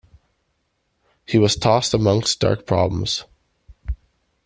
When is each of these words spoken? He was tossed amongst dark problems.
He 1.27 1.37
was 1.37 1.55
tossed 1.55 1.93
amongst 1.93 2.39
dark 2.39 2.65
problems. 2.65 3.23